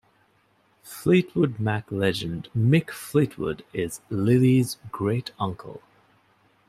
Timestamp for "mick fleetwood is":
2.57-4.01